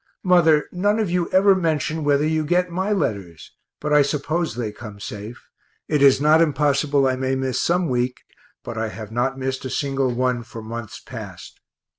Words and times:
Mother, 0.23 0.67
none 0.71 0.97
of 0.97 1.11
you 1.11 1.29
ever 1.29 1.53
mention 1.53 2.03
whether 2.03 2.25
you 2.25 2.43
get 2.43 2.71
my 2.71 2.91
letters, 2.91 3.51
but 3.79 3.93
I 3.93 4.01
suppose 4.01 4.55
they 4.55 4.71
come 4.71 4.99
safe 4.99 5.47
it 5.87 6.01
is 6.01 6.19
not 6.19 6.41
impossible 6.41 7.05
I 7.05 7.15
may 7.15 7.35
miss 7.35 7.61
some 7.61 7.87
week, 7.87 8.23
but 8.63 8.79
I 8.79 8.87
have 8.87 9.11
not 9.11 9.37
missed 9.37 9.63
a 9.63 9.69
single 9.69 10.11
one 10.11 10.41
for 10.41 10.63
months 10.63 10.99
past. 10.99 11.59